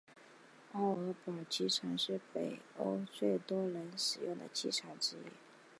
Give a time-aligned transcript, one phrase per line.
[0.73, 5.29] 奥尔堡机场是北欧最多人使用的机场之一。